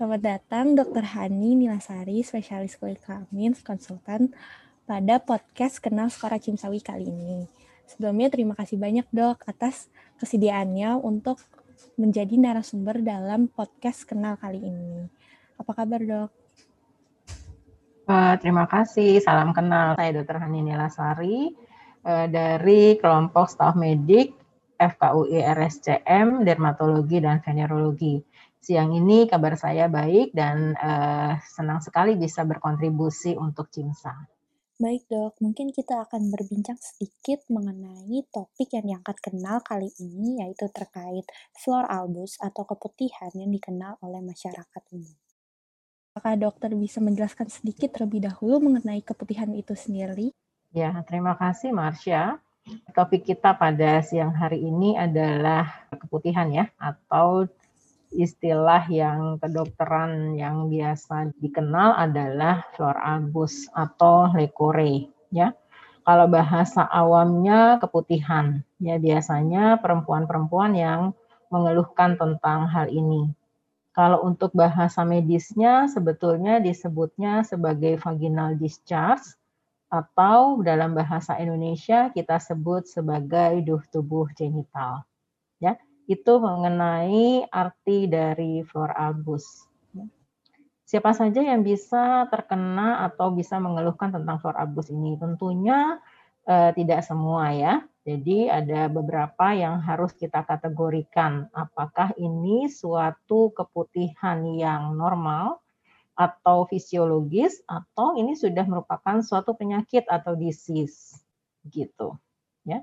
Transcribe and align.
Selamat 0.00 0.40
datang 0.40 0.72
Dr. 0.72 1.04
Hani 1.12 1.60
Nilasari, 1.60 2.24
spesialis 2.24 2.80
kulit 2.80 3.04
kelamin, 3.04 3.52
konsultan 3.60 4.32
pada 4.88 5.20
podcast 5.20 5.76
Kenal 5.76 6.08
Skora 6.08 6.40
Cimsawi 6.40 6.80
kali 6.80 7.04
ini. 7.04 7.44
Sebelumnya 7.84 8.32
terima 8.32 8.56
kasih 8.56 8.80
banyak 8.80 9.04
dok 9.12 9.44
atas 9.44 9.92
kesediaannya 10.16 11.04
untuk 11.04 11.44
menjadi 12.00 12.32
narasumber 12.32 13.04
dalam 13.04 13.52
podcast 13.52 14.08
Kenal 14.08 14.40
kali 14.40 14.64
ini. 14.64 15.04
Apa 15.60 15.84
kabar 15.84 16.00
dok? 16.00 16.32
Terima 18.40 18.64
kasih, 18.72 19.20
salam 19.20 19.52
kenal. 19.52 20.00
Saya 20.00 20.16
Dr. 20.16 20.40
Hani 20.40 20.64
Nilasari 20.64 21.52
uh, 22.08 22.24
dari 22.24 22.96
kelompok 22.96 23.52
staf 23.52 23.76
medik 23.76 24.32
FKUI 24.80 25.44
RSCM, 25.44 26.48
Dermatologi 26.48 27.20
dan 27.20 27.44
Venerologi 27.44 28.29
siang 28.60 28.92
ini 28.92 29.24
kabar 29.24 29.56
saya 29.56 29.88
baik 29.88 30.36
dan 30.36 30.76
uh, 30.76 31.40
senang 31.40 31.80
sekali 31.80 32.14
bisa 32.20 32.44
berkontribusi 32.44 33.32
untuk 33.40 33.72
CIMSA. 33.72 34.12
Baik 34.80 35.04
dok, 35.12 35.36
mungkin 35.44 35.76
kita 35.76 36.08
akan 36.08 36.32
berbincang 36.32 36.80
sedikit 36.80 37.44
mengenai 37.52 38.24
topik 38.32 38.72
yang 38.72 38.88
diangkat 38.88 39.16
kenal 39.20 39.60
kali 39.60 39.92
ini 40.00 40.40
yaitu 40.40 40.72
terkait 40.72 41.28
flor 41.52 41.84
albus 41.84 42.40
atau 42.40 42.64
keputihan 42.64 43.28
yang 43.36 43.52
dikenal 43.52 44.00
oleh 44.00 44.24
masyarakat 44.24 44.82
umum. 44.96 45.16
Apakah 46.16 46.40
dokter 46.40 46.72
bisa 46.72 46.96
menjelaskan 47.04 47.52
sedikit 47.52 47.92
terlebih 47.92 48.24
dahulu 48.24 48.72
mengenai 48.72 49.04
keputihan 49.04 49.52
itu 49.52 49.76
sendiri? 49.76 50.32
Ya, 50.72 50.96
terima 51.04 51.36
kasih 51.36 51.76
Marsha. 51.76 52.40
Topik 52.96 53.28
kita 53.28 53.56
pada 53.60 54.00
siang 54.00 54.32
hari 54.32 54.64
ini 54.64 54.96
adalah 54.96 55.88
keputihan 55.92 56.48
ya 56.48 56.72
atau 56.80 57.44
istilah 58.10 58.90
yang 58.90 59.38
kedokteran 59.38 60.34
yang 60.34 60.66
biasa 60.66 61.30
dikenal 61.38 61.94
adalah 61.94 62.66
flor 62.74 62.98
albus 62.98 63.70
atau 63.70 64.30
lekore 64.34 65.06
ya. 65.30 65.54
Kalau 66.02 66.26
bahasa 66.26 66.90
awamnya 66.90 67.78
keputihan 67.78 68.66
ya 68.82 68.98
biasanya 68.98 69.78
perempuan-perempuan 69.78 70.74
yang 70.74 71.00
mengeluhkan 71.54 72.18
tentang 72.18 72.66
hal 72.66 72.90
ini. 72.90 73.30
Kalau 73.94 74.22
untuk 74.26 74.54
bahasa 74.54 75.02
medisnya 75.06 75.86
sebetulnya 75.86 76.58
disebutnya 76.58 77.46
sebagai 77.46 77.98
vaginal 77.98 78.58
discharge 78.58 79.38
atau 79.90 80.62
dalam 80.62 80.94
bahasa 80.94 81.34
Indonesia 81.38 82.10
kita 82.14 82.38
sebut 82.38 82.86
sebagai 82.86 83.62
duh 83.66 83.82
tubuh 83.90 84.30
genital. 84.34 85.02
Ya 85.58 85.78
itu 86.10 86.32
mengenai 86.42 87.46
arti 87.54 88.10
dari 88.10 88.66
flor 88.66 88.90
albus. 88.98 89.70
Siapa 90.82 91.14
saja 91.14 91.38
yang 91.38 91.62
bisa 91.62 92.26
terkena 92.34 93.06
atau 93.06 93.30
bisa 93.30 93.62
mengeluhkan 93.62 94.10
tentang 94.10 94.42
flor 94.42 94.58
albus 94.58 94.90
ini? 94.90 95.14
Tentunya 95.14 96.02
eh, 96.50 96.74
tidak 96.74 97.06
semua 97.06 97.54
ya. 97.54 97.86
Jadi 98.02 98.50
ada 98.50 98.90
beberapa 98.90 99.54
yang 99.54 99.78
harus 99.78 100.10
kita 100.18 100.42
kategorikan. 100.42 101.46
Apakah 101.54 102.10
ini 102.18 102.66
suatu 102.66 103.54
keputihan 103.54 104.42
yang 104.58 104.98
normal 104.98 105.62
atau 106.18 106.66
fisiologis 106.66 107.62
atau 107.70 108.18
ini 108.18 108.34
sudah 108.34 108.66
merupakan 108.66 109.22
suatu 109.22 109.54
penyakit 109.54 110.10
atau 110.10 110.34
disease 110.34 111.22
gitu 111.70 112.18
ya. 112.66 112.82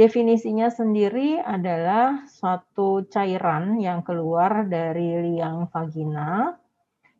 Definisinya 0.00 0.72
sendiri 0.72 1.36
adalah 1.44 2.24
suatu 2.24 3.04
cairan 3.12 3.76
yang 3.76 4.00
keluar 4.00 4.64
dari 4.64 5.12
liang 5.28 5.68
vagina 5.68 6.56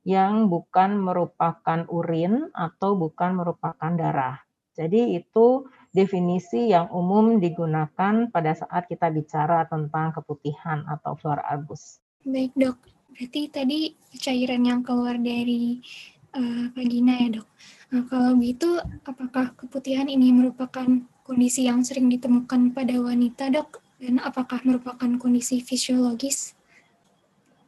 yang 0.09 0.49
bukan 0.49 0.97
merupakan 0.97 1.85
urin 1.93 2.49
atau 2.57 2.97
bukan 2.97 3.37
merupakan 3.37 3.93
darah. 3.93 4.41
Jadi 4.73 5.13
itu 5.13 5.69
definisi 5.93 6.73
yang 6.73 6.89
umum 6.89 7.37
digunakan 7.37 8.33
pada 8.33 8.57
saat 8.57 8.89
kita 8.89 9.13
bicara 9.13 9.69
tentang 9.69 10.17
keputihan 10.17 10.81
atau 10.89 11.21
flor 11.21 11.45
albus. 11.45 12.01
Baik 12.25 12.57
dok, 12.57 12.81
berarti 13.13 13.53
tadi 13.53 13.93
cairan 14.17 14.65
yang 14.65 14.81
keluar 14.81 15.21
dari 15.21 15.85
uh, 16.35 16.71
ya 16.75 17.29
dok. 17.41 17.49
Nah, 17.91 18.03
kalau 18.07 18.39
begitu, 18.39 18.79
apakah 19.03 19.55
keputihan 19.59 20.07
ini 20.07 20.31
merupakan 20.31 20.87
kondisi 21.27 21.67
yang 21.67 21.83
sering 21.83 22.07
ditemukan 22.07 22.75
pada 22.75 22.95
wanita, 22.99 23.51
dok? 23.51 23.83
Dan 24.01 24.23
apakah 24.23 24.63
merupakan 24.65 25.11
kondisi 25.21 25.61
fisiologis? 25.61 26.57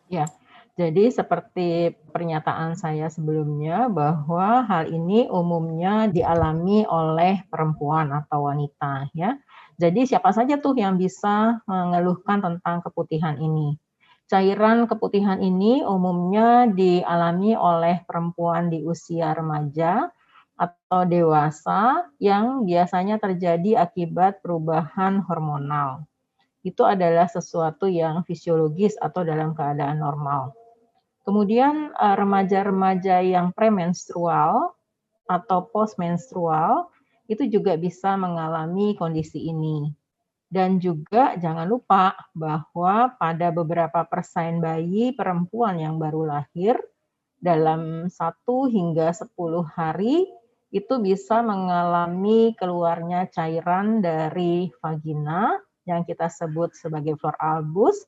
Ya, 0.09 0.31
jadi 0.73 1.13
seperti 1.13 1.93
pernyataan 2.17 2.81
saya 2.81 3.13
sebelumnya 3.13 3.93
bahwa 3.93 4.65
hal 4.65 4.89
ini 4.89 5.29
umumnya 5.29 6.09
dialami 6.09 6.89
oleh 6.89 7.45
perempuan 7.53 8.09
atau 8.09 8.49
wanita 8.49 9.13
ya. 9.13 9.37
Jadi 9.77 10.09
siapa 10.09 10.33
saja 10.33 10.57
tuh 10.57 10.73
yang 10.73 10.97
bisa 10.97 11.61
mengeluhkan 11.69 12.41
tentang 12.41 12.81
keputihan 12.81 13.37
ini. 13.37 13.77
Cairan 14.31 14.89
keputihan 14.89 15.43
ini 15.43 15.85
umumnya 15.85 16.71
dialami 16.71 17.53
oleh 17.55 18.01
perempuan 18.09 18.73
di 18.73 18.81
usia 18.83 19.35
remaja 19.37 20.09
atau 20.57 21.03
dewasa 21.09 22.07
yang 22.23 22.63
biasanya 22.63 23.19
terjadi 23.19 23.83
akibat 23.83 24.41
perubahan 24.45 25.21
hormonal. 25.27 26.07
Itu 26.63 26.87
adalah 26.87 27.27
sesuatu 27.27 27.91
yang 27.91 28.23
fisiologis 28.23 28.95
atau 29.03 29.27
dalam 29.27 29.53
keadaan 29.53 29.99
normal. 29.99 30.55
Kemudian 31.27 31.91
eh, 31.91 32.15
remaja-remaja 32.19 33.23
yang 33.23 33.51
premenstrual 33.55 34.75
atau 35.27 35.67
postmenstrual 35.71 36.91
itu 37.31 37.47
juga 37.47 37.79
bisa 37.79 38.15
mengalami 38.19 38.95
kondisi 38.99 39.51
ini. 39.51 40.02
Dan 40.53 40.77
juga 40.77 41.33
jangan 41.41 41.65
lupa 41.65 42.13
bahwa 42.37 43.17
pada 43.17 43.49
beberapa 43.49 44.05
persen 44.05 44.61
bayi 44.61 45.17
perempuan 45.17 45.81
yang 45.81 45.97
baru 45.97 46.29
lahir 46.29 46.77
dalam 47.41 48.13
1 48.13 48.13
hingga 48.69 49.17
10 49.17 49.33
hari 49.65 50.29
itu 50.69 50.95
bisa 51.01 51.41
mengalami 51.41 52.53
keluarnya 52.61 53.33
cairan 53.33 54.05
dari 54.05 54.69
vagina 54.81 55.57
yang 55.89 56.05
kita 56.05 56.29
sebut 56.29 56.77
sebagai 56.77 57.17
flor 57.17 57.37
albus 57.41 58.05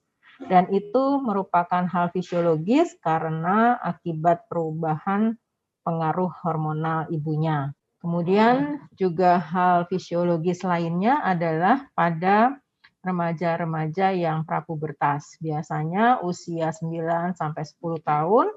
dan 0.48 0.68
itu 0.68 1.20
merupakan 1.24 1.88
hal 1.88 2.12
fisiologis 2.12 2.92
karena 3.00 3.80
akibat 3.80 4.44
perubahan 4.52 5.36
pengaruh 5.84 6.32
hormonal 6.44 7.06
ibunya. 7.08 7.72
Kemudian 8.04 8.84
juga 9.00 9.40
hal 9.40 9.88
fisiologis 9.88 10.60
lainnya 10.60 11.24
adalah 11.24 11.88
pada 11.96 12.52
remaja-remaja 13.00 14.12
yang 14.12 14.44
prapubertas. 14.44 15.40
Biasanya 15.40 16.20
usia 16.20 16.68
9 16.68 17.32
sampai 17.32 17.64
10 17.64 18.04
tahun 18.04 18.52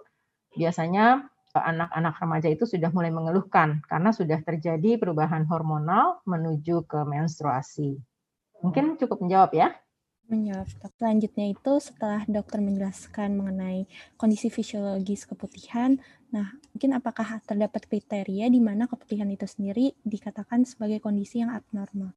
biasanya 0.52 1.31
anak-anak 1.56 2.16
remaja 2.19 2.47
itu 2.52 2.68
sudah 2.68 2.91
mulai 2.91 3.08
mengeluhkan 3.08 3.80
karena 3.88 4.12
sudah 4.12 4.44
terjadi 4.44 5.00
perubahan 5.00 5.47
hormonal 5.47 6.19
menuju 6.28 6.84
ke 6.84 7.08
menstruasi. 7.08 7.96
Mungkin 8.59 9.00
cukup 9.00 9.24
menjawab 9.24 9.56
ya. 9.56 9.72
Menjawab. 10.28 10.68
Selanjutnya 11.00 11.56
itu 11.56 11.74
setelah 11.79 12.28
dokter 12.28 12.59
menjelaskan 12.59 13.31
mengenai 13.31 13.88
kondisi 14.19 14.52
fisiologis 14.52 15.24
keputihan, 15.24 16.03
nah 16.33 16.51
mungkin 16.75 16.91
apakah 16.97 17.39
terdapat 17.47 17.88
kriteria 17.88 18.51
di 18.51 18.59
mana 18.59 18.85
keputihan 18.85 19.29
itu 19.31 19.47
sendiri 19.47 19.95
dikatakan 20.03 20.67
sebagai 20.67 20.99
kondisi 20.99 21.40
yang 21.40 21.55
abnormal? 21.55 22.11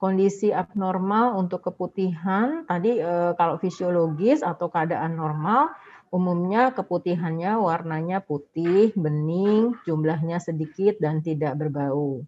Kondisi 0.00 0.50
abnormal 0.50 1.38
untuk 1.38 1.62
keputihan 1.62 2.66
tadi 2.66 2.98
eh, 2.98 3.32
kalau 3.38 3.60
fisiologis 3.62 4.42
atau 4.42 4.66
keadaan 4.66 5.14
normal 5.14 5.70
Umumnya 6.12 6.76
keputihannya 6.76 7.56
warnanya 7.56 8.20
putih, 8.20 8.92
bening, 8.92 9.72
jumlahnya 9.88 10.44
sedikit 10.44 11.00
dan 11.00 11.24
tidak 11.24 11.56
berbau. 11.56 12.20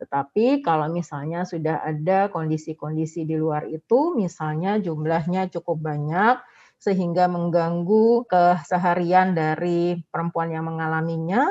Tetapi 0.00 0.64
kalau 0.64 0.88
misalnya 0.88 1.44
sudah 1.44 1.84
ada 1.84 2.32
kondisi-kondisi 2.32 3.28
di 3.28 3.36
luar 3.36 3.68
itu, 3.68 4.16
misalnya 4.16 4.80
jumlahnya 4.80 5.52
cukup 5.52 5.76
banyak, 5.76 6.40
sehingga 6.78 7.26
mengganggu 7.26 8.26
keseharian 8.30 9.34
dari 9.34 9.98
perempuan 10.10 10.54
yang 10.54 10.70
mengalaminya, 10.70 11.46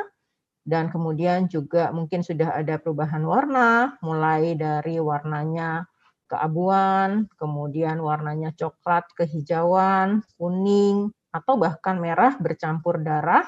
dan 0.68 0.92
kemudian 0.92 1.48
juga 1.48 1.96
mungkin 1.96 2.24
sudah 2.24 2.60
ada 2.60 2.76
perubahan 2.76 3.24
warna, 3.24 3.96
mulai 4.04 4.56
dari 4.60 5.00
warnanya 5.00 5.88
keabuan, 6.28 7.32
kemudian 7.40 8.04
warnanya 8.04 8.52
coklat, 8.56 9.08
kehijauan, 9.16 10.28
kuning, 10.36 11.12
atau 11.32 11.56
bahkan 11.56 12.00
merah 12.00 12.36
bercampur 12.36 13.00
darah 13.00 13.48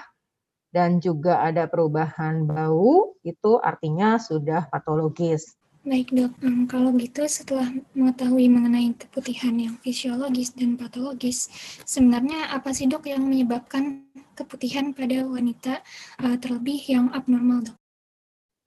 dan 0.71 1.01
juga 1.03 1.43
ada 1.43 1.65
perubahan 1.65 2.45
bau, 2.45 3.17
itu 3.25 3.57
artinya 3.59 4.21
sudah 4.21 4.69
patologis. 4.69 5.57
Baik 5.79 6.11
dok, 6.11 6.35
um, 6.43 6.67
kalau 6.67 6.91
gitu 6.99 7.23
setelah 7.23 7.71
mengetahui 7.95 8.51
mengenai 8.51 8.91
keputihan 8.99 9.55
yang 9.55 9.79
fisiologis 9.79 10.51
dan 10.51 10.75
patologis, 10.75 11.47
sebenarnya 11.87 12.51
apa 12.51 12.75
sih 12.75 12.83
dok 12.83 13.07
yang 13.07 13.23
menyebabkan 13.23 14.03
keputihan 14.35 14.91
pada 14.91 15.23
wanita 15.23 15.79
uh, 16.19 16.35
terlebih 16.35 16.83
yang 16.83 17.07
abnormal 17.15 17.63
dok? 17.63 17.77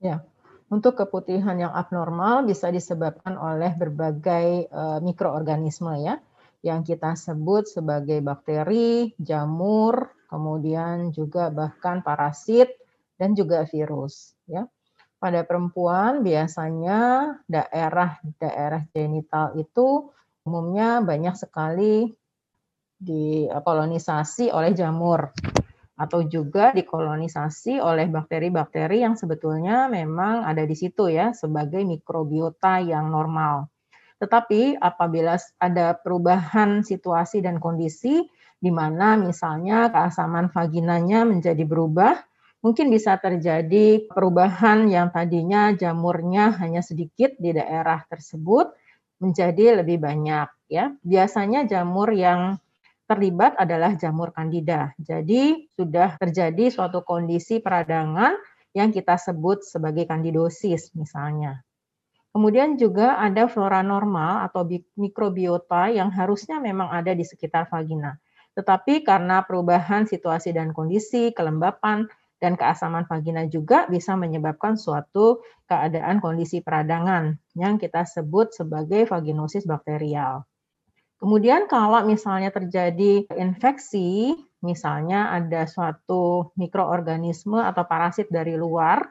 Ya, 0.00 0.24
untuk 0.72 0.96
keputihan 0.96 1.60
yang 1.60 1.76
abnormal 1.76 2.48
bisa 2.48 2.72
disebabkan 2.72 3.36
oleh 3.36 3.76
berbagai 3.76 4.72
uh, 4.72 5.04
mikroorganisme 5.04 5.92
ya, 6.00 6.16
yang 6.64 6.80
kita 6.80 7.12
sebut 7.12 7.68
sebagai 7.68 8.24
bakteri, 8.24 9.12
jamur, 9.20 10.16
kemudian 10.32 11.12
juga 11.12 11.52
bahkan 11.52 12.00
parasit 12.00 12.72
dan 13.20 13.36
juga 13.36 13.68
virus 13.68 14.32
ya. 14.48 14.64
Pada 15.22 15.46
perempuan 15.46 16.26
biasanya 16.26 17.30
daerah-daerah 17.46 18.90
genital 18.90 19.54
itu 19.54 20.10
umumnya 20.42 20.98
banyak 20.98 21.38
sekali 21.38 22.10
dikolonisasi 22.98 24.50
oleh 24.50 24.74
jamur 24.74 25.30
atau 25.94 26.26
juga 26.26 26.74
dikolonisasi 26.74 27.78
oleh 27.78 28.10
bakteri-bakteri 28.10 29.06
yang 29.06 29.14
sebetulnya 29.14 29.86
memang 29.86 30.42
ada 30.42 30.66
di 30.66 30.74
situ 30.74 31.06
ya 31.06 31.30
sebagai 31.30 31.86
mikrobiota 31.86 32.82
yang 32.82 33.06
normal. 33.14 33.70
Tetapi 34.18 34.82
apabila 34.82 35.38
ada 35.62 35.94
perubahan 35.98 36.82
situasi 36.82 37.46
dan 37.46 37.62
kondisi 37.62 38.26
di 38.58 38.70
mana 38.74 39.14
misalnya 39.14 39.90
keasaman 39.90 40.50
vaginanya 40.50 41.22
menjadi 41.26 41.62
berubah, 41.62 42.18
mungkin 42.62 42.88
bisa 42.88 43.18
terjadi 43.18 44.06
perubahan 44.06 44.86
yang 44.86 45.10
tadinya 45.10 45.74
jamurnya 45.74 46.54
hanya 46.62 46.80
sedikit 46.80 47.34
di 47.36 47.50
daerah 47.52 48.06
tersebut 48.06 48.72
menjadi 49.18 49.82
lebih 49.82 49.98
banyak 49.98 50.48
ya. 50.70 50.94
Biasanya 51.02 51.66
jamur 51.66 52.14
yang 52.14 52.56
terlibat 53.10 53.58
adalah 53.58 53.98
jamur 53.98 54.32
kandida. 54.32 54.94
Jadi 54.96 55.68
sudah 55.74 56.16
terjadi 56.16 56.70
suatu 56.72 57.02
kondisi 57.04 57.58
peradangan 57.60 58.38
yang 58.72 58.88
kita 58.88 59.20
sebut 59.20 59.66
sebagai 59.66 60.08
kandidosis 60.08 60.94
misalnya. 60.96 61.60
Kemudian 62.32 62.80
juga 62.80 63.20
ada 63.20 63.44
flora 63.44 63.84
normal 63.84 64.48
atau 64.48 64.64
mikrobiota 64.96 65.92
yang 65.92 66.08
harusnya 66.08 66.56
memang 66.64 66.88
ada 66.88 67.12
di 67.12 67.28
sekitar 67.28 67.68
vagina. 67.68 68.16
Tetapi 68.56 69.04
karena 69.04 69.44
perubahan 69.44 70.08
situasi 70.08 70.56
dan 70.56 70.72
kondisi, 70.72 71.36
kelembapan, 71.36 72.08
dan 72.42 72.58
keasaman 72.58 73.06
vagina 73.06 73.46
juga 73.46 73.86
bisa 73.86 74.18
menyebabkan 74.18 74.74
suatu 74.74 75.46
keadaan 75.70 76.18
kondisi 76.18 76.58
peradangan 76.58 77.38
yang 77.54 77.78
kita 77.78 78.02
sebut 78.02 78.50
sebagai 78.50 79.06
vaginosis 79.06 79.62
bakterial. 79.62 80.42
Kemudian 81.22 81.70
kalau 81.70 82.02
misalnya 82.02 82.50
terjadi 82.50 83.30
infeksi, 83.38 84.34
misalnya 84.58 85.30
ada 85.30 85.70
suatu 85.70 86.50
mikroorganisme 86.58 87.62
atau 87.62 87.86
parasit 87.86 88.26
dari 88.26 88.58
luar 88.58 89.06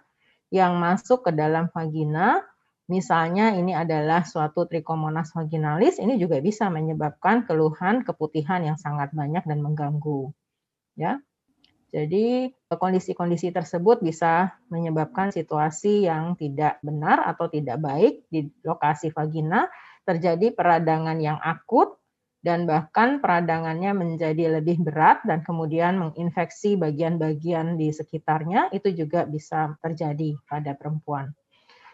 yang 0.51 0.75
masuk 0.75 1.23
ke 1.23 1.31
dalam 1.31 1.71
vagina, 1.71 2.43
misalnya 2.91 3.55
ini 3.55 3.71
adalah 3.71 4.27
suatu 4.27 4.67
trichomonas 4.67 5.31
vaginalis, 5.31 6.03
ini 6.03 6.19
juga 6.19 6.43
bisa 6.43 6.67
menyebabkan 6.67 7.47
keluhan 7.47 8.03
keputihan 8.03 8.59
yang 8.59 8.75
sangat 8.75 9.15
banyak 9.15 9.47
dan 9.47 9.63
mengganggu. 9.63 10.35
Ya. 10.99 11.23
Jadi 11.91 12.47
kondisi-kondisi 12.71 13.51
tersebut 13.51 13.99
bisa 13.99 14.55
menyebabkan 14.71 15.27
situasi 15.27 16.07
yang 16.07 16.39
tidak 16.39 16.79
benar 16.79 17.19
atau 17.27 17.51
tidak 17.51 17.83
baik 17.83 18.23
di 18.31 18.47
lokasi 18.63 19.11
vagina, 19.11 19.67
terjadi 20.07 20.55
peradangan 20.55 21.19
yang 21.19 21.35
akut 21.43 21.99
dan 22.41 22.65
bahkan 22.65 23.21
peradangannya 23.21 23.93
menjadi 23.93 24.57
lebih 24.57 24.81
berat 24.81 25.21
dan 25.27 25.45
kemudian 25.45 25.99
menginfeksi 26.01 26.73
bagian-bagian 26.79 27.77
di 27.77 27.93
sekitarnya 27.93 28.73
itu 28.73 28.89
juga 28.95 29.29
bisa 29.29 29.77
terjadi 29.83 30.39
pada 30.49 30.73
perempuan. 30.73 31.29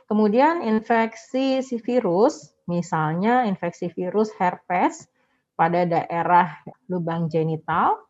Kemudian 0.07 0.63
infeksi 0.63 1.59
si 1.59 1.83
virus, 1.83 2.55
misalnya 2.63 3.43
infeksi 3.43 3.91
virus 3.91 4.31
herpes 4.39 5.09
pada 5.59 5.83
daerah 5.83 6.63
lubang 6.87 7.27
genital 7.27 8.06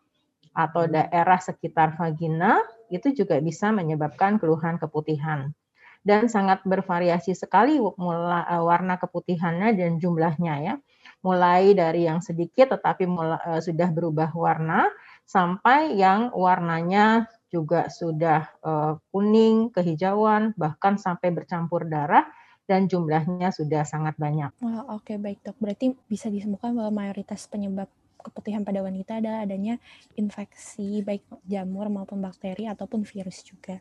atau 0.57 0.89
daerah 0.89 1.38
sekitar 1.38 1.94
vagina 1.94 2.57
itu 2.89 3.13
juga 3.13 3.38
bisa 3.38 3.69
menyebabkan 3.69 4.42
keluhan 4.42 4.81
keputihan 4.81 5.54
dan 6.01 6.25
sangat 6.25 6.65
bervariasi 6.65 7.38
sekali 7.38 7.77
warna 7.77 8.98
keputihannya 8.98 9.77
dan 9.77 10.01
jumlahnya 10.01 10.56
ya 10.65 10.74
mulai 11.21 11.74
dari 11.74 12.06
yang 12.06 12.21
sedikit 12.21 12.77
tetapi 12.77 13.09
mulai, 13.09 13.42
uh, 13.45 13.62
sudah 13.62 13.89
berubah 13.89 14.31
warna 14.38 14.89
sampai 15.27 15.98
yang 15.98 16.31
warnanya 16.31 17.27
juga 17.48 17.88
sudah 17.88 18.48
uh, 18.63 19.00
kuning, 19.12 19.71
kehijauan, 19.71 20.51
bahkan 20.60 21.00
sampai 21.00 21.31
bercampur 21.31 21.88
darah 21.88 22.27
dan 22.68 22.92
jumlahnya 22.92 23.56
sudah 23.56 23.88
sangat 23.88 24.19
banyak. 24.19 24.51
Oh, 24.60 25.00
Oke, 25.00 25.15
okay, 25.15 25.18
baik 25.19 25.39
dok. 25.44 25.56
Berarti 25.60 25.95
bisa 26.12 26.27
disembuhkan 26.27 26.75
bahwa 26.75 27.07
mayoritas 27.07 27.48
penyebab 27.48 27.88
keputihan 28.27 28.62
pada 28.68 28.83
wanita 28.83 29.24
adalah 29.24 29.47
adanya 29.47 29.79
infeksi 30.19 31.01
baik 31.01 31.24
jamur 31.47 31.88
maupun 31.88 32.19
bakteri 32.19 32.68
ataupun 32.68 33.07
virus 33.07 33.41
juga. 33.47 33.79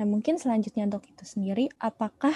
Nah 0.00 0.08
mungkin 0.08 0.40
selanjutnya 0.40 0.88
dok 0.88 1.04
itu 1.06 1.24
sendiri, 1.28 1.68
apakah 1.76 2.32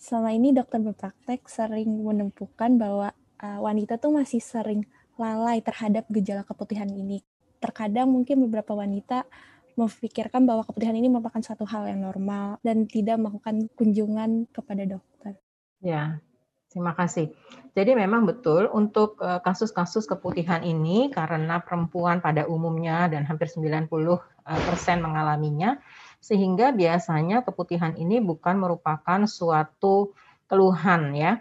selama 0.00 0.32
ini 0.32 0.56
dokter 0.56 0.80
berpraktek 0.80 1.44
sering 1.46 1.90
menemukan 2.00 2.70
bahwa 2.80 3.08
uh, 3.42 3.60
wanita 3.60 3.98
tuh 3.98 4.14
masih 4.14 4.40
sering 4.40 4.86
lalai 5.18 5.58
terhadap 5.60 6.06
gejala 6.08 6.46
keputihan 6.46 6.88
ini. 6.88 7.20
Terkadang 7.58 8.08
mungkin 8.08 8.38
beberapa 8.46 8.72
wanita 8.72 9.26
memikirkan 9.78 10.46
bahwa 10.46 10.66
keputihan 10.66 10.94
ini 10.94 11.06
merupakan 11.06 11.38
suatu 11.42 11.62
hal 11.66 11.86
yang 11.86 12.02
normal 12.02 12.58
dan 12.66 12.86
tidak 12.90 13.18
melakukan 13.18 13.70
kunjungan 13.78 14.50
kepada 14.50 14.82
dokter. 14.86 15.38
Ya, 15.78 16.18
terima 16.68 16.92
kasih. 16.92 17.32
Jadi 17.72 17.96
memang 17.96 18.28
betul 18.28 18.68
untuk 18.70 19.18
eh, 19.20 19.40
kasus-kasus 19.40 20.04
keputihan 20.04 20.60
ini 20.62 21.08
karena 21.10 21.60
perempuan 21.64 22.20
pada 22.20 22.44
umumnya 22.44 23.08
dan 23.08 23.24
hampir 23.24 23.48
90 23.48 23.88
eh, 23.88 24.62
persen 24.68 25.00
mengalaminya, 25.00 25.80
sehingga 26.20 26.70
biasanya 26.76 27.42
keputihan 27.42 27.96
ini 27.96 28.20
bukan 28.20 28.60
merupakan 28.60 29.24
suatu 29.24 30.12
keluhan 30.48 31.12
ya, 31.16 31.40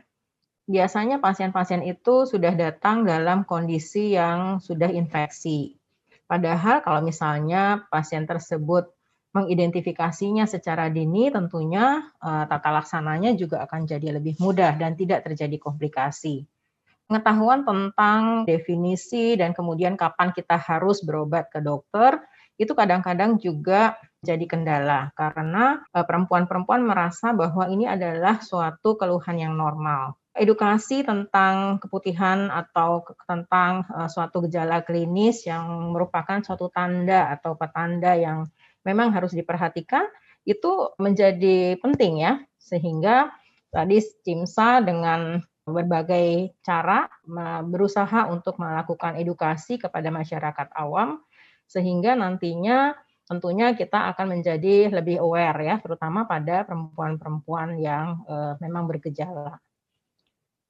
biasanya 0.68 1.24
pasien-pasien 1.24 1.84
itu 1.88 2.28
sudah 2.28 2.51
datang 2.51 3.08
dalam 3.08 3.48
kondisi 3.48 4.16
yang 4.16 4.60
sudah 4.60 4.92
infeksi. 4.92 5.80
Padahal 6.28 6.84
kalau 6.84 7.00
misalnya 7.00 7.88
pasien 7.88 8.28
tersebut 8.28 8.92
mengidentifikasinya 9.36 10.48
secara 10.48 10.88
dini, 10.88 11.27
tentunya 11.29 12.07
uh, 12.24 12.43
tata 12.48 12.69
laksananya 12.72 13.36
juga 13.36 13.63
akan 13.67 13.86
jadi 13.86 14.17
lebih 14.17 14.39
mudah 14.39 14.75
dan 14.79 14.96
tidak 14.96 15.27
terjadi 15.27 15.57
komplikasi. 15.60 16.48
Pengetahuan 17.07 17.63
tentang 17.63 18.43
definisi 18.43 19.39
dan 19.39 19.55
kemudian 19.55 19.96
kapan 19.96 20.36
kita 20.36 20.60
harus 20.60 21.00
berobat 21.03 21.48
ke 21.48 21.63
dokter 21.63 22.19
itu 22.57 22.74
kadang-kadang 22.74 23.38
juga 23.39 23.96
jadi 24.19 24.43
kendala 24.43 25.13
karena 25.13 25.88
eh, 25.93 26.03
perempuan-perempuan 26.03 26.84
merasa 26.84 27.31
bahwa 27.31 27.69
ini 27.69 27.88
adalah 27.88 28.41
suatu 28.43 28.98
keluhan 29.00 29.39
yang 29.39 29.53
normal 29.55 30.17
edukasi 30.38 31.01
tentang 31.01 31.81
keputihan 31.81 32.53
atau 32.53 33.01
tentang 33.25 33.84
uh, 33.89 34.05
suatu 34.05 34.46
gejala 34.46 34.86
klinis 34.86 35.50
yang 35.50 35.91
merupakan 35.91 36.39
suatu 36.46 36.69
tanda 36.69 37.34
atau 37.34 37.57
petanda 37.57 38.13
yang 38.13 38.46
memang 38.88 39.12
harus 39.12 39.36
diperhatikan 39.36 40.08
itu 40.48 40.96
menjadi 40.96 41.75
penting 41.84 42.24
ya 42.24 42.39
sehingga 42.56 43.36
tadi 43.67 44.00
CIMSA 44.00 44.88
dengan 44.88 45.44
berbagai 45.67 46.56
cara 46.63 47.12
berusaha 47.67 48.32
untuk 48.32 48.56
melakukan 48.56 49.20
edukasi 49.20 49.75
kepada 49.75 50.08
masyarakat 50.08 50.72
awam 50.79 51.20
sehingga 51.67 52.15
nantinya 52.15 52.96
tentunya 53.27 53.75
kita 53.75 54.08
akan 54.15 54.39
menjadi 54.39 54.88
lebih 54.88 55.20
aware 55.20 55.60
ya 55.67 55.75
terutama 55.84 56.24
pada 56.24 56.63
perempuan-perempuan 56.63 57.75
yang 57.75 58.24
uh, 58.24 58.56
memang 58.63 58.88
bergejala. 58.88 59.60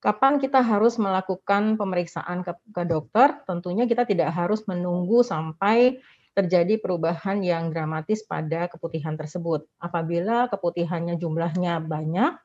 Kapan 0.01 0.41
kita 0.41 0.61
harus 0.61 0.97
melakukan 0.97 1.77
pemeriksaan 1.77 2.45
ke, 2.45 2.53
ke 2.69 2.85
dokter? 2.85 3.41
Tentunya 3.45 3.89
kita 3.89 4.05
tidak 4.05 4.29
harus 4.33 4.65
menunggu 4.69 5.25
sampai 5.25 6.01
terjadi 6.37 6.77
perubahan 6.77 7.41
yang 7.41 7.73
dramatis 7.73 8.21
pada 8.29 8.69
keputihan 8.69 9.17
tersebut. 9.17 9.65
Apabila 9.81 10.45
keputihannya 10.53 11.17
jumlahnya 11.17 11.81
banyak, 11.81 12.37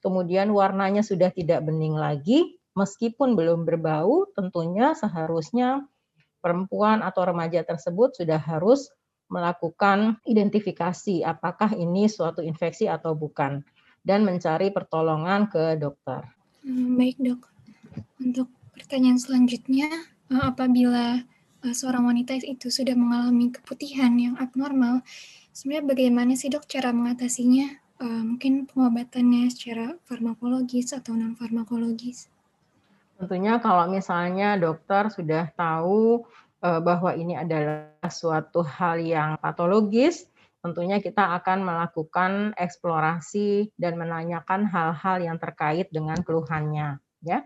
kemudian 0.00 0.48
warnanya 0.56 1.04
sudah 1.04 1.28
tidak 1.28 1.60
bening 1.68 1.92
lagi, 1.92 2.56
meskipun 2.72 3.36
belum 3.36 3.68
berbau, 3.68 4.32
tentunya 4.32 4.96
seharusnya 4.96 5.84
perempuan 6.40 7.04
atau 7.04 7.28
remaja 7.28 7.60
tersebut 7.60 8.16
sudah 8.16 8.40
harus 8.40 8.88
melakukan 9.28 10.16
identifikasi 10.24 11.20
apakah 11.24 11.76
ini 11.76 12.08
suatu 12.08 12.40
infeksi 12.40 12.88
atau 12.88 13.12
bukan 13.12 13.60
dan 14.04 14.24
mencari 14.24 14.72
pertolongan 14.72 15.48
ke 15.52 15.76
dokter. 15.76 16.24
Hmm, 16.64 16.96
baik 16.96 17.20
dok. 17.20 17.40
Untuk 18.20 18.48
pertanyaan 18.76 19.20
selanjutnya, 19.20 19.88
eh, 20.32 20.44
apabila 20.44 21.24
seorang 21.72 22.04
wanita 22.10 22.36
itu 22.42 22.68
sudah 22.68 22.92
mengalami 22.92 23.54
keputihan 23.54 24.12
yang 24.18 24.34
abnormal, 24.36 25.00
sebenarnya 25.56 25.86
bagaimana 25.88 26.32
sih 26.36 26.52
dok 26.52 26.68
cara 26.68 26.92
mengatasinya? 26.92 27.80
Uh, 28.02 28.26
mungkin 28.34 28.66
pengobatannya 28.66 29.48
secara 29.54 29.94
farmakologis 30.02 30.90
atau 30.92 31.14
non 31.14 31.38
farmakologis? 31.38 32.26
Tentunya 33.16 33.62
kalau 33.62 33.86
misalnya 33.86 34.58
dokter 34.58 35.14
sudah 35.14 35.48
tahu 35.54 36.26
uh, 36.58 36.80
bahwa 36.82 37.14
ini 37.14 37.38
adalah 37.38 37.94
suatu 38.10 38.66
hal 38.66 38.98
yang 38.98 39.38
patologis, 39.38 40.26
tentunya 40.58 40.98
kita 40.98 41.38
akan 41.38 41.62
melakukan 41.62 42.50
eksplorasi 42.58 43.70
dan 43.78 43.94
menanyakan 43.94 44.66
hal-hal 44.66 45.22
yang 45.22 45.38
terkait 45.38 45.86
dengan 45.94 46.18
keluhannya 46.24 46.98
ya 47.24 47.40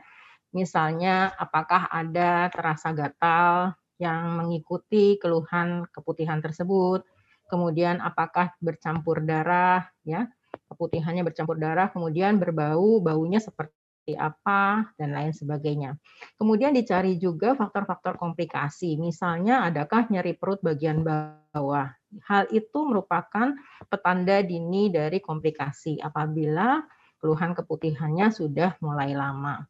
misalnya 0.50 1.34
apakah 1.38 1.86
ada 1.88 2.50
terasa 2.50 2.90
gatal 2.92 3.78
yang 3.98 4.38
mengikuti 4.38 5.18
keluhan 5.18 5.86
keputihan 5.90 6.38
tersebut 6.42 7.02
kemudian 7.50 7.98
apakah 7.98 8.54
bercampur 8.62 9.22
darah 9.22 9.86
ya 10.06 10.26
keputihannya 10.70 11.26
bercampur 11.26 11.58
darah 11.58 11.90
kemudian 11.90 12.38
berbau 12.38 13.02
baunya 13.02 13.42
seperti 13.42 13.78
apa, 14.16 14.88
dan 14.96 15.12
lain 15.12 15.36
sebagainya. 15.36 16.00
Kemudian 16.40 16.72
dicari 16.72 17.20
juga 17.20 17.52
faktor-faktor 17.52 18.16
komplikasi, 18.16 18.96
misalnya 18.96 19.68
adakah 19.68 20.08
nyeri 20.08 20.32
perut 20.32 20.64
bagian 20.64 21.04
bawah. 21.04 21.92
Hal 22.24 22.48
itu 22.48 22.78
merupakan 22.88 23.52
petanda 23.92 24.40
dini 24.40 24.88
dari 24.88 25.20
komplikasi 25.20 26.00
apabila 26.00 26.80
keluhan 27.20 27.52
keputihannya 27.52 28.32
sudah 28.32 28.80
mulai 28.80 29.12
lama. 29.12 29.66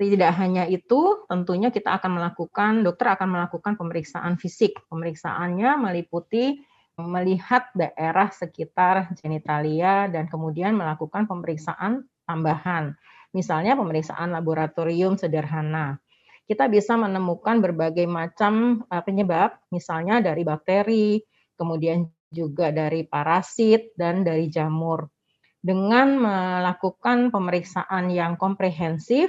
Tidak 0.00 0.32
hanya 0.32 0.64
itu, 0.64 1.28
tentunya 1.28 1.68
kita 1.68 2.00
akan 2.00 2.16
melakukan, 2.16 2.80
dokter 2.80 3.12
akan 3.12 3.36
melakukan 3.36 3.76
pemeriksaan 3.76 4.40
fisik. 4.40 4.80
Pemeriksaannya 4.88 5.76
meliputi 5.76 6.56
melihat 6.96 7.68
daerah 7.76 8.32
sekitar 8.32 9.12
genitalia 9.20 10.08
dan 10.08 10.24
kemudian 10.24 10.72
melakukan 10.72 11.28
pemeriksaan 11.28 12.08
tambahan. 12.24 12.96
Misalnya 13.36 13.76
pemeriksaan 13.76 14.32
laboratorium 14.32 15.20
sederhana. 15.20 16.00
Kita 16.48 16.64
bisa 16.72 16.96
menemukan 16.96 17.60
berbagai 17.60 18.08
macam 18.08 18.80
eh, 18.88 19.04
penyebab, 19.04 19.52
misalnya 19.68 20.24
dari 20.24 20.48
bakteri, 20.48 21.20
kemudian 21.60 22.08
juga 22.32 22.72
dari 22.72 23.04
parasit 23.04 23.92
dan 24.00 24.24
dari 24.24 24.48
jamur. 24.48 25.12
Dengan 25.60 26.16
melakukan 26.16 27.28
pemeriksaan 27.28 28.08
yang 28.08 28.40
komprehensif, 28.40 29.28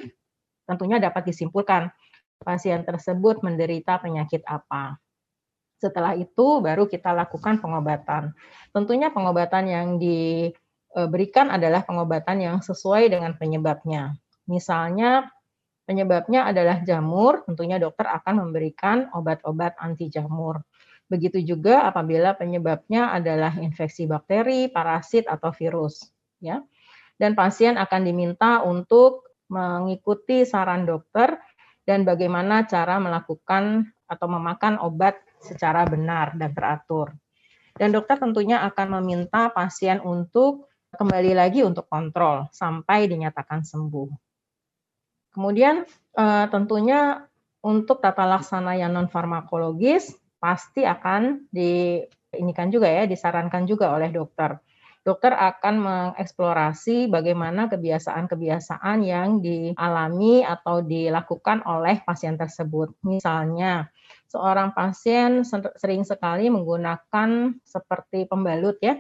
tentunya 0.71 1.03
dapat 1.03 1.27
disimpulkan 1.27 1.91
pasien 2.39 2.87
tersebut 2.87 3.43
menderita 3.43 3.99
penyakit 3.99 4.47
apa. 4.47 4.95
Setelah 5.77 6.15
itu 6.15 6.63
baru 6.63 6.87
kita 6.87 7.11
lakukan 7.11 7.59
pengobatan. 7.59 8.31
Tentunya 8.71 9.11
pengobatan 9.11 9.65
yang 9.67 9.87
di 9.99 10.49
Eh, 10.91 11.07
berikan 11.07 11.47
adalah 11.47 11.87
pengobatan 11.87 12.43
yang 12.43 12.57
sesuai 12.59 13.07
dengan 13.07 13.31
penyebabnya. 13.39 14.11
Misalnya 14.51 15.31
penyebabnya 15.87 16.51
adalah 16.51 16.83
jamur, 16.83 17.47
tentunya 17.47 17.79
dokter 17.79 18.11
akan 18.11 18.43
memberikan 18.47 19.07
obat-obat 19.15 19.79
anti 19.79 20.11
jamur. 20.11 20.59
Begitu 21.07 21.39
juga 21.55 21.87
apabila 21.87 22.35
penyebabnya 22.35 23.15
adalah 23.15 23.55
infeksi 23.63 24.03
bakteri, 24.03 24.67
parasit 24.67 25.31
atau 25.31 25.55
virus, 25.55 26.11
ya. 26.43 26.59
Dan 27.15 27.39
pasien 27.39 27.79
akan 27.79 28.01
diminta 28.03 28.59
untuk 28.59 29.30
mengikuti 29.51 30.47
saran 30.47 30.87
dokter 30.87 31.35
dan 31.83 32.07
bagaimana 32.07 32.63
cara 32.63 32.97
melakukan 33.03 33.91
atau 34.07 34.27
memakan 34.31 34.79
obat 34.79 35.19
secara 35.43 35.83
benar 35.83 36.39
dan 36.39 36.55
teratur. 36.55 37.11
Dan 37.75 37.91
dokter 37.91 38.19
tentunya 38.19 38.63
akan 38.63 38.99
meminta 38.99 39.51
pasien 39.51 39.99
untuk 39.99 40.71
kembali 40.91 41.31
lagi 41.35 41.63
untuk 41.63 41.87
kontrol 41.87 42.47
sampai 42.51 43.07
dinyatakan 43.07 43.63
sembuh. 43.63 44.09
Kemudian 45.31 45.87
uh, 46.19 46.45
tentunya 46.51 47.23
untuk 47.63 48.03
tata 48.03 48.27
laksana 48.27 48.75
yang 48.75 48.91
non 48.91 49.07
farmakologis 49.07 50.11
pasti 50.41 50.83
akan 50.83 51.47
di 51.47 52.01
ini 52.35 52.51
kan 52.51 52.67
juga 52.67 52.91
ya 52.91 53.07
disarankan 53.07 53.63
juga 53.63 53.95
oleh 53.95 54.11
dokter. 54.11 54.59
Dokter 55.01 55.33
akan 55.33 55.75
mengeksplorasi 55.81 57.09
bagaimana 57.09 57.65
kebiasaan-kebiasaan 57.73 59.01
yang 59.01 59.41
dialami 59.41 60.45
atau 60.45 60.85
dilakukan 60.85 61.65
oleh 61.65 62.05
pasien 62.05 62.37
tersebut. 62.37 62.93
Misalnya, 63.01 63.89
seorang 64.29 64.77
pasien 64.77 65.41
sering 65.81 66.05
sekali 66.05 66.53
menggunakan 66.53 67.57
seperti 67.65 68.29
pembalut 68.29 68.77
ya, 68.77 68.93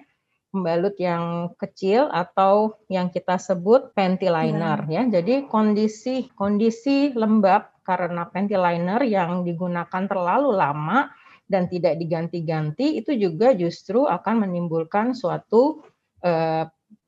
pembalut 0.49 0.97
yang 0.97 1.53
kecil 1.61 2.09
atau 2.09 2.81
yang 2.89 3.13
kita 3.13 3.37
sebut 3.37 3.93
panty 3.93 4.25
liner 4.25 4.81
ya. 4.89 5.05
ya. 5.05 5.21
Jadi 5.21 5.45
kondisi 5.45 6.33
kondisi 6.33 7.13
lembab 7.13 7.77
karena 7.85 8.25
panty 8.25 8.57
liner 8.57 9.05
yang 9.05 9.45
digunakan 9.45 10.03
terlalu 10.09 10.49
lama 10.49 11.13
dan 11.51 11.67
tidak 11.67 11.99
diganti-ganti 11.99 12.97
itu 13.03 13.11
juga 13.15 13.51
justru 13.51 14.07
akan 14.07 14.47
menimbulkan 14.47 15.11
suatu 15.11 15.83
eh, 16.21 16.65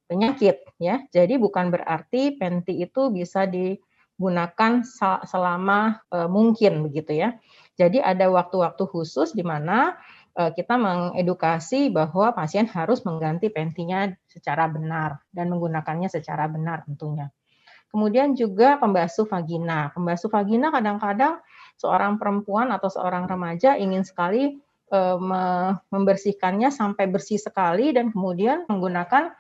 penyakit 0.10 0.58
ya. 0.78 1.02
Jadi 1.10 1.40
bukan 1.40 1.74
berarti 1.74 2.38
panty 2.38 2.84
itu 2.84 3.10
bisa 3.10 3.48
digunakan 3.50 4.84
selama 5.26 6.04
eh, 6.12 6.30
mungkin 6.30 6.86
begitu 6.86 7.18
ya. 7.18 7.38
Jadi 7.74 7.98
ada 7.98 8.30
waktu-waktu 8.30 8.84
khusus 8.86 9.34
di 9.34 9.42
mana 9.42 9.98
Eh, 10.34 10.50
kita 10.58 10.82
mengedukasi 10.82 11.94
bahwa 11.94 12.34
pasien 12.34 12.66
harus 12.66 13.06
mengganti 13.06 13.54
pentinya 13.54 14.10
secara 14.26 14.66
benar 14.66 15.22
dan 15.30 15.54
menggunakannya 15.54 16.10
secara 16.10 16.50
benar 16.50 16.82
tentunya. 16.90 17.30
Kemudian 17.94 18.34
juga 18.34 18.82
pembasuh 18.82 19.30
vagina. 19.30 19.94
Pembasuh 19.94 20.34
vagina 20.34 20.74
kadang-kadang 20.74 21.38
seorang 21.78 22.18
perempuan 22.18 22.74
atau 22.74 22.90
seorang 22.90 23.30
remaja 23.30 23.78
ingin 23.78 24.02
sekali 24.02 24.58
membersihkannya 25.90 26.70
sampai 26.70 27.10
bersih 27.10 27.42
sekali 27.42 27.90
dan 27.92 28.14
kemudian 28.14 28.70
menggunakan 28.70 29.34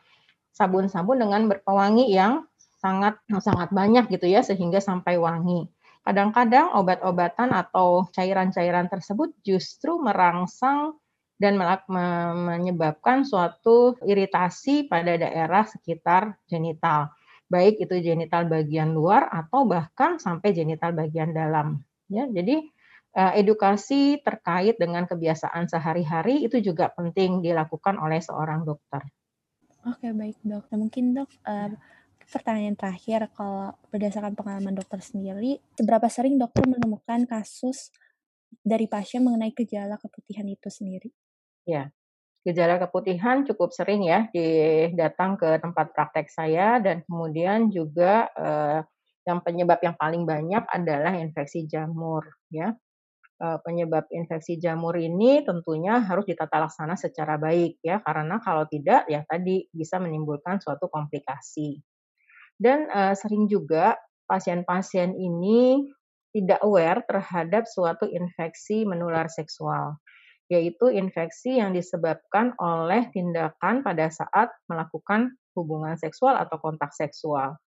sabun-sabun 0.53 1.21
dengan 1.21 1.45
berpewangi 1.49 2.09
yang 2.09 2.45
sangat 2.81 3.15
sangat 3.39 3.71
banyak 3.71 4.11
gitu 4.11 4.27
ya 4.27 4.43
sehingga 4.43 4.83
sampai 4.83 5.15
wangi. 5.15 5.69
Kadang-kadang 6.03 6.75
obat-obatan 6.75 7.55
atau 7.55 8.11
cairan-cairan 8.11 8.91
tersebut 8.91 9.31
justru 9.39 9.95
merangsang 10.03 10.99
dan 11.39 11.55
menyebabkan 12.45 13.23
suatu 13.23 13.95
iritasi 14.03 14.91
pada 14.91 15.15
daerah 15.15 15.63
sekitar 15.63 16.39
genital, 16.47 17.11
baik 17.47 17.79
itu 17.79 17.99
genital 18.03 18.47
bagian 18.47 18.91
luar 18.91 19.31
atau 19.31 19.63
bahkan 19.63 20.19
sampai 20.19 20.51
genital 20.51 20.91
bagian 20.91 21.31
dalam. 21.31 21.79
Ya, 22.11 22.27
jadi 22.27 22.63
eh, 22.63 22.71
edukasi 23.13 24.17
terkait 24.25 24.73
dengan 24.81 25.05
kebiasaan 25.05 25.69
sehari-hari 25.69 26.41
itu 26.41 26.57
juga 26.65 26.89
penting 26.89 27.45
dilakukan 27.45 28.01
oleh 28.01 28.17
seorang 28.17 28.65
dokter. 28.65 29.05
Oke, 29.85 30.09
baik 30.15 30.39
dok. 30.41 30.65
Nah, 30.73 30.77
mungkin 30.79 31.13
dok, 31.13 31.29
uh, 31.45 31.69
pertanyaan 32.25 32.73
terakhir, 32.73 33.29
kalau 33.35 33.75
berdasarkan 33.93 34.33
pengalaman 34.33 34.73
dokter 34.73 35.03
sendiri, 35.03 35.59
seberapa 35.75 36.07
sering 36.07 36.39
dokter 36.39 36.65
menemukan 36.65 37.27
kasus 37.29 37.91
dari 38.63 38.87
pasien 38.87 39.21
mengenai 39.21 39.51
gejala 39.51 39.99
keputihan 39.99 40.47
itu 40.47 40.69
sendiri? 40.71 41.11
Ya, 41.67 41.91
gejala 42.47 42.79
keputihan 42.79 43.43
cukup 43.47 43.71
sering 43.71 44.03
ya 44.03 44.27
datang 44.93 45.39
ke 45.39 45.59
tempat 45.63 45.95
praktek 45.95 46.27
saya 46.27 46.79
dan 46.83 47.01
kemudian 47.07 47.71
juga 47.71 48.27
eh, 48.35 48.79
yang 49.23 49.39
penyebab 49.39 49.79
yang 49.79 49.95
paling 49.95 50.27
banyak 50.27 50.63
adalah 50.67 51.15
infeksi 51.15 51.63
jamur 51.67 52.23
ya. 52.51 52.75
Eh, 53.41 53.59
penyebab 53.65 54.05
infeksi 54.13 54.61
jamur 54.61 54.93
ini 54.93 55.41
tentunya 55.41 55.97
harus 56.05 56.21
ditata 56.29 56.63
laksana 56.63 56.93
secara 56.93 57.41
baik 57.41 57.81
ya 57.81 57.97
karena 58.05 58.37
kalau 58.37 58.69
tidak 58.69 59.09
ya 59.09 59.25
tadi 59.25 59.65
bisa 59.73 59.97
menimbulkan 59.97 60.61
suatu 60.61 60.85
komplikasi. 60.85 61.81
Dan 62.53 62.85
uh, 62.93 63.17
sering 63.17 63.49
juga 63.49 63.97
pasien-pasien 64.29 65.17
ini 65.17 65.89
tidak 66.29 66.61
aware 66.61 67.01
terhadap 67.09 67.65
suatu 67.65 68.05
infeksi 68.05 68.85
menular 68.85 69.25
seksual, 69.25 69.97
yaitu 70.47 70.93
infeksi 70.93 71.57
yang 71.57 71.73
disebabkan 71.73 72.53
oleh 72.61 73.09
tindakan 73.09 73.81
pada 73.81 74.13
saat 74.13 74.53
melakukan 74.69 75.33
hubungan 75.57 75.97
seksual 75.97 76.37
atau 76.37 76.61
kontak 76.61 76.93
seksual. 76.93 77.57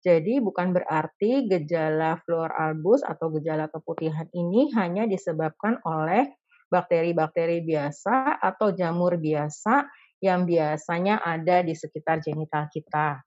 Jadi 0.00 0.40
bukan 0.40 0.72
berarti 0.72 1.44
gejala 1.44 2.16
fluor 2.24 2.48
albus 2.56 3.04
atau 3.04 3.28
gejala 3.36 3.68
keputihan 3.68 4.24
ini 4.32 4.72
hanya 4.72 5.04
disebabkan 5.04 5.76
oleh 5.84 6.24
bakteri-bakteri 6.72 7.60
biasa 7.60 8.40
atau 8.40 8.72
jamur 8.72 9.20
biasa 9.20 9.84
yang 10.24 10.48
biasanya 10.48 11.20
ada 11.20 11.60
di 11.60 11.76
sekitar 11.76 12.24
genital 12.24 12.70
kita. 12.72 13.20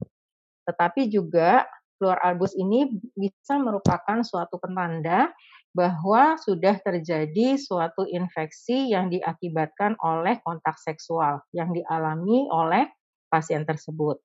Tetapi 0.65 1.13
juga 1.13 1.62
fluor 2.01 2.18
albus 2.25 2.58
ini 2.58 2.89
bisa 3.13 3.62
merupakan 3.62 4.25
suatu 4.25 4.58
penanda 4.58 5.30
bahwa 5.74 6.38
sudah 6.38 6.77
terjadi 6.82 7.58
suatu 7.58 8.06
infeksi 8.06 8.94
yang 8.94 9.10
diakibatkan 9.10 9.98
oleh 10.01 10.38
kontak 10.46 10.77
seksual 10.77 11.42
yang 11.53 11.74
dialami 11.74 12.46
oleh 12.50 12.86
pasien 13.30 13.65
tersebut. 13.65 14.22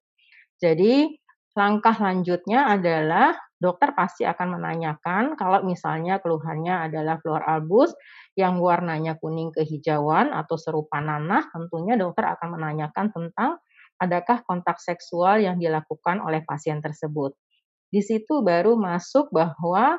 Jadi, 0.60 1.16
langkah 1.58 1.98
lanjutnya 1.98 2.70
adalah 2.70 3.34
dokter 3.58 3.90
pasti 3.90 4.22
akan 4.22 4.54
menanyakan 4.54 5.34
kalau 5.34 5.66
misalnya 5.66 6.22
keluhannya 6.22 6.86
adalah 6.86 7.18
fluor 7.18 7.42
albus 7.42 7.90
yang 8.38 8.62
warnanya 8.62 9.18
kuning 9.18 9.50
kehijauan 9.50 10.30
atau 10.30 10.54
serupa 10.54 11.02
nanah, 11.02 11.50
tentunya 11.50 11.98
dokter 11.98 12.30
akan 12.30 12.54
menanyakan 12.54 13.10
tentang 13.10 13.58
adakah 13.98 14.46
kontak 14.46 14.78
seksual 14.78 15.42
yang 15.42 15.58
dilakukan 15.58 16.22
oleh 16.22 16.46
pasien 16.46 16.78
tersebut. 16.78 17.34
Di 17.90 17.98
situ 18.06 18.46
baru 18.46 18.78
masuk 18.78 19.34
bahwa 19.34 19.98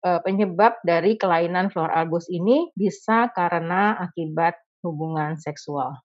uh, 0.00 0.20
penyebab 0.24 0.80
dari 0.80 1.20
kelainan 1.20 1.68
fluor 1.68 1.92
albus 1.92 2.32
ini 2.32 2.72
bisa 2.72 3.28
karena 3.36 4.00
akibat 4.00 4.56
hubungan 4.80 5.36
seksual. 5.36 6.00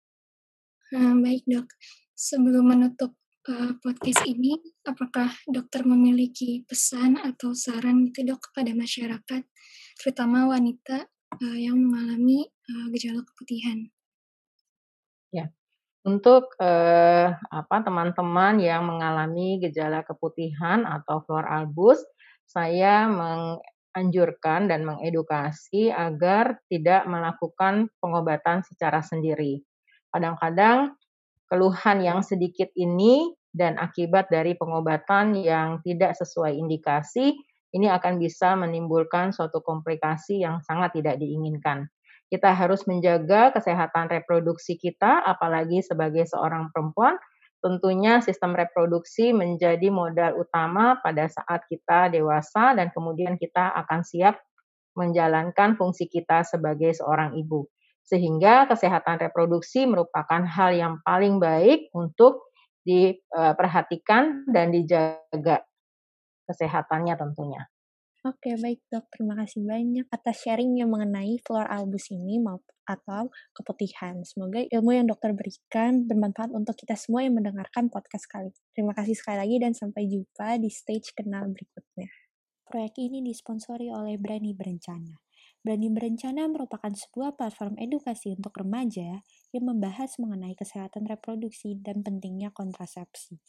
Nah, 0.91 1.15
baik 1.15 1.47
dok, 1.47 1.71
sebelum 2.11 2.75
menutup 2.75 3.15
uh, 3.49 3.71
podcast 3.81 4.21
ini, 4.29 4.55
apakah 4.85 5.33
dokter 5.49 5.81
memiliki 5.81 6.61
pesan 6.69 7.17
atau 7.17 7.57
saran 7.57 8.05
gitu 8.09 8.29
dok 8.29 8.51
kepada 8.51 8.71
masyarakat, 8.77 9.41
terutama 9.97 10.45
wanita 10.45 11.09
uh, 11.41 11.57
yang 11.57 11.81
mengalami 11.81 12.45
uh, 12.45 12.87
gejala 12.93 13.25
keputihan? 13.25 13.89
Ya, 15.33 15.49
untuk 16.05 16.53
uh, 16.61 17.33
apa 17.49 17.75
teman-teman 17.81 18.61
yang 18.61 18.85
mengalami 18.85 19.57
gejala 19.65 20.05
keputihan 20.05 20.85
atau 20.85 21.25
fluor 21.25 21.45
albus, 21.49 22.01
saya 22.45 23.09
meng 23.09 23.61
anjurkan 23.89 24.69
dan 24.69 24.85
mengedukasi 24.85 25.89
agar 25.89 26.61
tidak 26.69 27.09
melakukan 27.09 27.89
pengobatan 27.97 28.61
secara 28.61 29.01
sendiri. 29.01 29.65
Kadang-kadang 30.13 30.93
keluhan 31.49 31.97
yang 32.05 32.21
sedikit 32.21 32.69
ini 32.77 33.33
dan 33.53 33.77
akibat 33.81 34.29
dari 34.29 34.53
pengobatan 34.53 35.33
yang 35.37 35.81
tidak 35.81 36.13
sesuai 36.17 36.53
indikasi 36.53 37.33
ini 37.69 37.85
akan 37.89 38.17
bisa 38.17 38.57
menimbulkan 38.57 39.29
suatu 39.29 39.61
komplikasi 39.61 40.41
yang 40.41 40.61
sangat 40.65 40.97
tidak 40.97 41.21
diinginkan. 41.21 41.85
Kita 42.29 42.53
harus 42.53 42.85
menjaga 42.85 43.49
kesehatan 43.53 44.09
reproduksi 44.09 44.77
kita, 44.77 45.25
apalagi 45.25 45.81
sebagai 45.81 46.29
seorang 46.29 46.69
perempuan, 46.69 47.17
tentunya 47.61 48.21
sistem 48.21 48.53
reproduksi 48.53 49.33
menjadi 49.33 49.89
modal 49.89 50.37
utama 50.37 50.97
pada 51.01 51.25
saat 51.25 51.65
kita 51.67 52.13
dewasa 52.13 52.77
dan 52.77 52.93
kemudian 52.93 53.35
kita 53.35 53.73
akan 53.85 54.05
siap 54.05 54.37
menjalankan 54.93 55.77
fungsi 55.77 56.09
kita 56.09 56.45
sebagai 56.45 56.93
seorang 56.97 57.37
ibu. 57.37 57.65
Sehingga 58.05 58.65
kesehatan 58.65 59.21
reproduksi 59.21 59.85
merupakan 59.85 60.41
hal 60.41 60.73
yang 60.73 60.93
paling 61.05 61.37
baik 61.37 61.93
untuk 61.93 62.48
diperhatikan 62.83 64.49
dan 64.49 64.71
dijaga 64.71 65.65
kesehatannya 66.49 67.13
tentunya. 67.13 67.61
Oke, 68.27 68.51
baik 68.59 68.83
dok. 68.91 69.07
Terima 69.15 69.31
kasih 69.39 69.63
banyak 69.63 70.03
atas 70.11 70.43
sharingnya 70.43 70.83
mengenai 70.83 71.39
fluor 71.39 71.63
albus 71.63 72.11
ini 72.11 72.35
atau 72.83 73.31
keputihan. 73.55 74.19
Semoga 74.27 74.59
ilmu 74.59 74.91
yang 74.91 75.07
dokter 75.07 75.31
berikan 75.31 76.03
bermanfaat 76.03 76.51
untuk 76.51 76.75
kita 76.75 76.99
semua 76.99 77.23
yang 77.23 77.39
mendengarkan 77.39 77.87
podcast 77.87 78.27
kali. 78.27 78.51
Terima 78.75 78.91
kasih 78.91 79.15
sekali 79.15 79.39
lagi 79.39 79.55
dan 79.63 79.71
sampai 79.71 80.03
jumpa 80.11 80.59
di 80.59 80.67
stage 80.67 81.15
kenal 81.15 81.47
berikutnya. 81.47 82.11
Proyek 82.67 82.99
ini 82.99 83.23
disponsori 83.23 83.87
oleh 83.87 84.19
Berani 84.19 84.51
Berencana. 84.51 85.15
Berani 85.63 85.87
Berencana 85.87 86.43
merupakan 86.51 86.91
sebuah 86.91 87.39
platform 87.39 87.79
edukasi 87.79 88.35
untuk 88.35 88.51
remaja 88.59 89.23
yang 89.55 89.69
membahas 89.69 90.17
mengenai 90.21 90.53
kesehatan 90.53 91.09
reproduksi 91.09 91.77
dan 91.79 92.05
pentingnya 92.05 92.53
kontrasepsi 92.53 93.41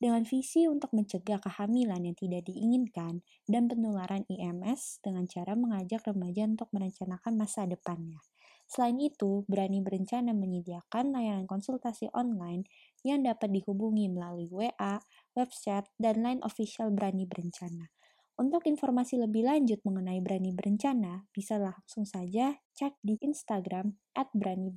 dengan 0.00 0.24
visi 0.24 0.64
untuk 0.64 0.96
mencegah 0.96 1.38
kehamilan 1.44 2.00
yang 2.08 2.16
tidak 2.16 2.48
diinginkan 2.48 3.20
dan 3.44 3.68
penularan 3.68 4.24
IMS 4.32 4.98
dengan 5.04 5.28
cara 5.28 5.52
mengajak 5.52 6.00
remaja 6.08 6.48
untuk 6.48 6.72
merencanakan 6.72 7.36
masa 7.36 7.68
depannya. 7.68 8.18
Selain 8.64 8.96
itu, 9.02 9.44
Berani 9.50 9.84
Berencana 9.84 10.32
menyediakan 10.32 11.12
layanan 11.12 11.44
konsultasi 11.44 12.08
online 12.16 12.64
yang 13.04 13.26
dapat 13.26 13.52
dihubungi 13.52 14.08
melalui 14.08 14.48
WA, 14.48 15.02
website, 15.36 15.90
dan 16.00 16.24
line 16.24 16.40
official 16.46 16.88
Berani 16.88 17.28
Berencana. 17.28 17.92
Untuk 18.40 18.64
informasi 18.64 19.20
lebih 19.20 19.44
lanjut 19.44 19.84
mengenai 19.84 20.22
Berani 20.24 20.56
Berencana, 20.56 21.28
bisa 21.34 21.60
langsung 21.60 22.08
saja 22.08 22.56
cek 22.72 22.96
di 23.04 23.20
Instagram 23.20 24.00
@berani 24.32 24.72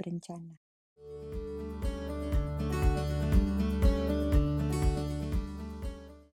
berencana. 1.03 1.42